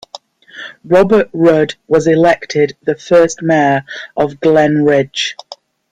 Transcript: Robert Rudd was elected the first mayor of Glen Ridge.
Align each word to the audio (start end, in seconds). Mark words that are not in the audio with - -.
Robert 0.83 1.29
Rudd 1.31 1.75
was 1.87 2.07
elected 2.07 2.75
the 2.81 2.95
first 2.95 3.43
mayor 3.43 3.85
of 4.17 4.39
Glen 4.39 4.83
Ridge. 4.83 5.35